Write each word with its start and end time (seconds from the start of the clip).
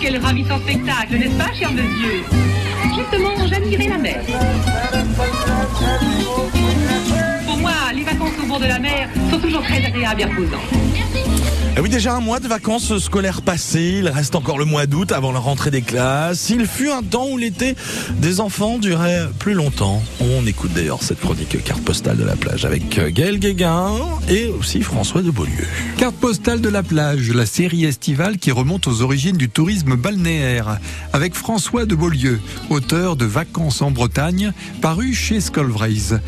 Quel 0.00 0.18
ravissant 0.18 0.58
spectacle, 0.58 1.18
n'est-ce 1.18 1.38
pas, 1.38 1.52
cher 1.54 1.70
monsieur 1.72 2.24
Justement, 2.96 3.46
j'admirais 3.46 3.88
la 3.88 3.98
mer. 3.98 4.20
Pour 7.46 7.58
moi, 7.58 7.70
les 7.94 8.02
vacances 8.02 8.32
au 8.42 8.46
bord 8.46 8.58
de 8.58 8.66
la 8.66 8.80
mer 8.80 9.08
sont 9.30 9.38
toujours 9.38 9.62
très 9.62 9.84
agréables 9.84 10.22
et 10.22 10.24
reposantes. 10.24 11.45
Ah 11.78 11.82
oui, 11.82 11.90
déjà 11.90 12.14
un 12.14 12.20
mois 12.20 12.40
de 12.40 12.48
vacances 12.48 12.96
scolaires 12.96 13.42
passées, 13.42 13.96
il 13.98 14.08
reste 14.08 14.34
encore 14.34 14.56
le 14.56 14.64
mois 14.64 14.86
d'août 14.86 15.12
avant 15.12 15.30
la 15.30 15.40
rentrée 15.40 15.70
des 15.70 15.82
classes. 15.82 16.48
Il 16.48 16.66
fut 16.66 16.88
un 16.90 17.02
temps 17.02 17.28
où 17.28 17.36
l'été 17.36 17.76
des 18.16 18.40
enfants 18.40 18.78
durait 18.78 19.28
plus 19.38 19.52
longtemps. 19.52 20.02
On 20.20 20.46
écoute 20.46 20.72
d'ailleurs 20.72 21.02
cette 21.02 21.20
chronique 21.20 21.62
carte 21.64 21.82
postale 21.82 22.16
de 22.16 22.24
la 22.24 22.34
plage 22.34 22.64
avec 22.64 22.88
Gaël 23.12 23.38
Guéguin 23.38 23.90
et 24.26 24.46
aussi 24.46 24.80
François 24.80 25.20
de 25.20 25.30
Beaulieu. 25.30 25.66
Carte 25.98 26.16
postale 26.16 26.62
de 26.62 26.70
la 26.70 26.82
plage, 26.82 27.30
la 27.34 27.44
série 27.44 27.84
estivale 27.84 28.38
qui 28.38 28.52
remonte 28.52 28.86
aux 28.86 29.02
origines 29.02 29.36
du 29.36 29.50
tourisme 29.50 29.96
balnéaire, 29.96 30.78
avec 31.12 31.34
François 31.34 31.84
de 31.84 31.94
Beaulieu, 31.94 32.40
auteur 32.70 33.16
de 33.16 33.26
Vacances 33.26 33.82
en 33.82 33.90
Bretagne, 33.90 34.54
paru 34.80 35.12
chez 35.12 35.42
Scolvraise. 35.42 36.20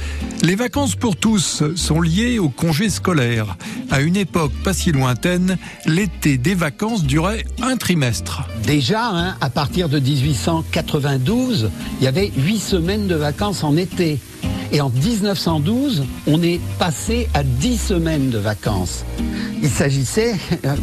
Les 0.42 0.56
vacances 0.56 0.94
pour 0.94 1.16
tous 1.16 1.62
sont 1.74 2.02
liées 2.02 2.38
au 2.38 2.50
congé 2.50 2.90
scolaire. 2.90 3.56
À 3.90 4.02
une 4.02 4.16
époque 4.16 4.52
pas 4.62 4.74
si 4.74 4.92
lointaine, 4.92 5.37
l'été 5.86 6.38
des 6.38 6.54
vacances 6.54 7.04
durait 7.04 7.44
un 7.62 7.76
trimestre. 7.76 8.48
Déjà, 8.64 9.08
hein, 9.08 9.36
à 9.40 9.50
partir 9.50 9.88
de 9.88 9.98
1892, 9.98 11.70
il 12.00 12.04
y 12.04 12.06
avait 12.06 12.32
huit 12.36 12.58
semaines 12.58 13.06
de 13.06 13.14
vacances 13.14 13.64
en 13.64 13.76
été. 13.76 14.18
Et 14.72 14.80
en 14.80 14.90
1912, 14.90 16.04
on 16.26 16.42
est 16.42 16.60
passé 16.78 17.28
à 17.34 17.42
10 17.42 17.78
semaines 17.78 18.30
de 18.30 18.38
vacances. 18.38 19.04
Il 19.62 19.68
s'agissait 19.68 20.36
euh, 20.64 20.74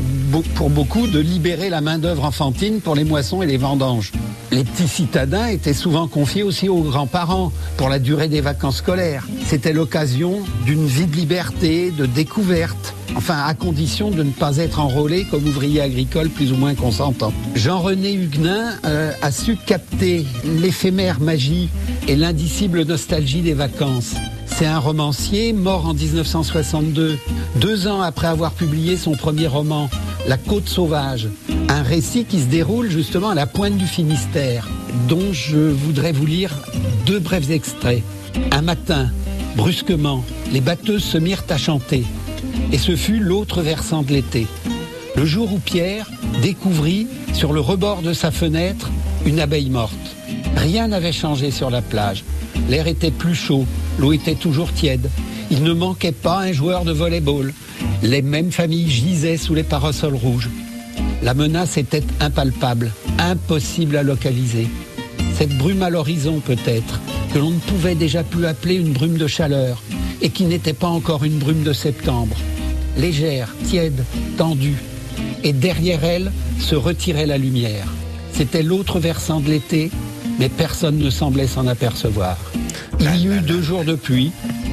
pour 0.55 0.69
beaucoup 0.69 1.07
de 1.07 1.19
libérer 1.19 1.69
la 1.69 1.81
main-d'œuvre 1.81 2.25
enfantine 2.25 2.81
pour 2.81 2.95
les 2.95 3.05
moissons 3.05 3.41
et 3.41 3.45
les 3.45 3.57
vendanges. 3.57 4.11
Les 4.51 4.63
petits 4.63 4.87
citadins 4.87 5.47
étaient 5.47 5.73
souvent 5.73 6.07
confiés 6.07 6.43
aussi 6.43 6.67
aux 6.69 6.81
grands-parents 6.81 7.51
pour 7.77 7.89
la 7.89 7.99
durée 7.99 8.27
des 8.27 8.41
vacances 8.41 8.77
scolaires. 8.77 9.27
C'était 9.45 9.73
l'occasion 9.73 10.41
d'une 10.65 10.85
vie 10.85 11.07
de 11.07 11.15
liberté, 11.15 11.91
de 11.91 12.05
découverte. 12.05 12.93
Enfin, 13.15 13.43
à 13.45 13.53
condition 13.53 14.11
de 14.11 14.23
ne 14.23 14.31
pas 14.31 14.57
être 14.57 14.79
enrôlé 14.79 15.25
comme 15.31 15.47
ouvrier 15.47 15.79
agricole 15.81 16.29
plus 16.29 16.51
ou 16.51 16.57
moins 16.57 16.75
consentant. 16.75 17.31
Jean-René 17.55 18.13
Huguenin 18.13 18.73
euh, 18.85 19.13
a 19.21 19.31
su 19.31 19.55
capter 19.55 20.25
l'éphémère 20.43 21.21
magie 21.21 21.69
et 22.09 22.15
l'indicible 22.17 22.83
nostalgie 22.83 23.41
des 23.41 23.53
vacances. 23.53 24.15
C'est 24.57 24.65
un 24.65 24.79
romancier 24.79 25.51
mort 25.51 25.85
en 25.85 25.93
1962, 25.93 27.17
deux 27.57 27.87
ans 27.87 28.01
après 28.01 28.27
avoir 28.27 28.53
publié 28.53 28.95
son 28.95 29.11
premier 29.11 29.47
roman, 29.47 29.89
La 30.29 30.37
Côte 30.37 30.69
sauvage, 30.69 31.27
un 31.67 31.83
récit 31.83 32.23
qui 32.23 32.39
se 32.39 32.45
déroule 32.45 32.89
justement 32.89 33.31
à 33.31 33.35
la 33.35 33.47
pointe 33.47 33.75
du 33.75 33.85
Finistère, 33.85 34.69
dont 35.09 35.33
je 35.33 35.57
voudrais 35.57 36.13
vous 36.13 36.25
lire 36.25 36.53
deux 37.05 37.19
brefs 37.19 37.49
extraits. 37.49 38.01
Un 38.51 38.61
matin, 38.61 39.09
brusquement, 39.57 40.23
les 40.53 40.61
batteuses 40.61 41.03
se 41.03 41.17
mirent 41.17 41.43
à 41.49 41.57
chanter, 41.57 42.05
et 42.71 42.77
ce 42.77 42.95
fut 42.95 43.19
l'autre 43.19 43.61
versant 43.61 44.03
de 44.03 44.13
l'été. 44.13 44.47
Le 45.17 45.25
jour 45.25 45.51
où 45.51 45.59
Pierre 45.59 46.09
découvrit 46.41 47.07
sur 47.33 47.51
le 47.51 47.59
rebord 47.59 48.01
de 48.01 48.13
sa 48.13 48.31
fenêtre 48.31 48.89
une 49.25 49.41
abeille 49.41 49.69
morte. 49.69 50.14
Rien 50.65 50.87
n'avait 50.87 51.11
changé 51.11 51.51
sur 51.51 51.69
la 51.69 51.83
plage. 51.83 52.23
L'air 52.69 52.87
était 52.87 53.11
plus 53.11 53.35
chaud, 53.35 53.67
l'eau 53.99 54.13
était 54.13 54.33
toujours 54.33 54.73
tiède. 54.73 55.11
Il 55.51 55.61
ne 55.61 55.73
manquait 55.73 56.11
pas 56.11 56.39
un 56.39 56.53
joueur 56.53 56.85
de 56.85 56.91
volleyball. 56.91 57.53
Les 58.01 58.23
mêmes 58.23 58.51
familles 58.51 58.89
gisaient 58.89 59.37
sous 59.37 59.53
les 59.53 59.61
parasols 59.61 60.15
rouges. 60.15 60.49
La 61.21 61.35
menace 61.35 61.77
était 61.77 62.03
impalpable, 62.19 62.91
impossible 63.19 63.95
à 63.95 64.01
localiser. 64.01 64.67
Cette 65.35 65.55
brume 65.55 65.83
à 65.83 65.91
l'horizon 65.91 66.39
peut-être, 66.39 66.99
que 67.31 67.37
l'on 67.37 67.51
ne 67.51 67.59
pouvait 67.59 67.93
déjà 67.93 68.23
plus 68.23 68.47
appeler 68.47 68.73
une 68.73 68.93
brume 68.93 69.19
de 69.19 69.27
chaleur, 69.27 69.83
et 70.23 70.31
qui 70.31 70.45
n'était 70.45 70.73
pas 70.73 70.87
encore 70.87 71.25
une 71.25 71.37
brume 71.37 71.61
de 71.61 71.73
septembre. 71.73 72.37
Légère, 72.97 73.53
tiède, 73.65 74.03
tendue. 74.35 74.81
Et 75.43 75.53
derrière 75.53 76.03
elle 76.03 76.31
se 76.57 76.73
retirait 76.73 77.27
la 77.27 77.37
lumière. 77.37 77.85
C'était 78.35 78.63
l'autre 78.63 78.99
versant 78.99 79.39
de 79.39 79.49
l'été, 79.49 79.91
mais 80.39 80.49
personne 80.49 80.97
ne 80.97 81.09
semblait 81.09 81.47
s'en 81.47 81.67
apercevoir. 81.67 82.37
Il 82.99 83.15
y 83.15 83.27
eut 83.27 83.39
deux 83.41 83.61
jours 83.61 83.85
de 83.85 83.95
pluie, 83.95 84.31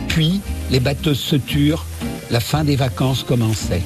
puis 0.08 0.40
les 0.70 0.80
batteuses 0.80 1.20
se 1.20 1.36
turent, 1.36 1.84
la 2.30 2.40
fin 2.40 2.64
des 2.64 2.76
vacances 2.76 3.22
commençait. 3.22 3.82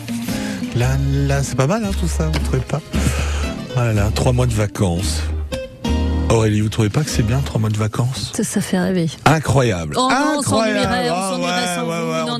Là, 0.76 0.96
là, 1.26 1.42
c'est 1.42 1.56
pas 1.56 1.66
mal 1.66 1.84
hein, 1.84 1.90
tout 1.98 2.08
ça, 2.08 2.28
vous 2.28 2.38
trouvez 2.40 2.60
pas? 2.60 2.80
Voilà, 3.74 4.10
trois 4.14 4.32
mois 4.32 4.46
de 4.46 4.52
vacances. 4.54 5.20
Aurélie, 6.30 6.60
vous 6.60 6.68
trouvez 6.68 6.88
pas 6.90 7.02
que 7.02 7.10
c'est 7.10 7.22
bien 7.22 7.38
trois 7.40 7.60
mois 7.60 7.70
de 7.70 7.76
vacances? 7.76 8.32
Ça, 8.34 8.44
ça 8.44 8.60
fait 8.60 8.78
rêver. 8.78 9.08
Incroyable. 9.26 9.94
Oh 9.96 10.08
non, 10.10 10.16
on 10.36 10.40
Incroyable. 10.40 10.80
s'ennuierait, 10.82 11.10
on 11.10 11.14
Ah 11.14 11.30
s'ennuierait 11.32 11.52
ouais, 11.60 11.74
sans 11.76 11.85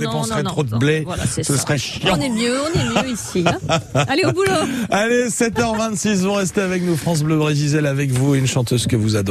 dépenserait 0.07 0.43
non, 0.43 0.51
trop 0.51 0.65
non, 0.65 0.71
de 0.71 0.77
blé. 0.79 1.03
Voilà, 1.05 1.27
Ce 1.27 1.43
ça. 1.43 1.57
serait 1.59 1.79
chiant. 1.79 2.17
On 2.17 2.21
est 2.21 2.29
mieux, 2.29 2.55
on 2.61 2.79
est 2.81 3.03
mieux 3.05 3.13
ici. 3.13 3.45
hein. 3.47 3.79
Allez 4.09 4.25
au 4.25 4.33
boulot. 4.33 4.51
Allez, 4.91 5.29
7h26, 5.29 6.17
vous 6.23 6.33
restez 6.33 6.61
avec 6.61 6.83
nous. 6.83 6.97
France 6.97 7.23
Bleu 7.23 7.37
Brésil 7.37 7.85
avec 7.87 8.11
vous, 8.11 8.35
une 8.35 8.47
chanteuse 8.47 8.87
que 8.87 8.97
vous 8.97 9.17
adorez. 9.17 9.27